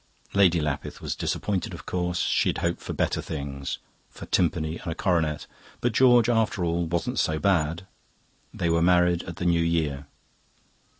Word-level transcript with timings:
"Lady 0.33 0.59
Lapith 0.59 0.99
was 0.99 1.15
disappointed, 1.15 1.75
of 1.75 1.85
course; 1.85 2.17
she 2.17 2.49
had 2.49 2.57
hoped 2.57 2.81
for 2.81 2.91
better 2.91 3.21
things 3.21 3.77
for 4.09 4.25
Timpany 4.25 4.79
and 4.79 4.91
a 4.91 4.95
coronet. 4.95 5.45
But 5.79 5.91
George, 5.93 6.27
after 6.27 6.65
all, 6.65 6.87
wasn't 6.87 7.19
so 7.19 7.37
bad. 7.37 7.85
They 8.51 8.67
were 8.71 8.81
married 8.81 9.21
at 9.25 9.35
the 9.35 9.45
New 9.45 9.61
Year. 9.61 10.07